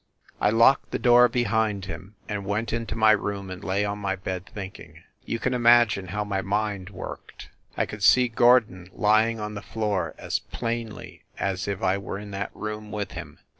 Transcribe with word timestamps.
I 0.39 0.49
locked 0.49 0.89
the 0.89 0.97
door 0.97 1.29
behind 1.29 1.85
him, 1.85 2.15
and 2.27 2.43
went 2.43 2.73
into 2.73 2.95
my 2.95 3.11
room 3.11 3.51
and 3.51 3.63
lay 3.63 3.85
on 3.85 3.99
my 3.99 4.15
bed 4.15 4.49
thinking... 4.51 5.03
you 5.25 5.37
can 5.37 5.53
imagine 5.53 6.07
how 6.07 6.23
my 6.23 6.41
mind 6.41 6.89
worked.... 6.89 7.49
I 7.77 7.85
could 7.85 8.01
see 8.01 8.27
Gordon 8.27 8.89
lying 8.93 9.39
on 9.39 9.53
the 9.53 9.61
floor 9.61 10.15
as 10.17 10.39
plainly 10.39 11.21
as 11.37 11.67
if 11.67 11.83
I 11.83 11.99
were 11.99 12.17
in 12.17 12.31
that 12.31 12.49
room 12.55 12.91
with 12.91 13.11
him 13.11 13.37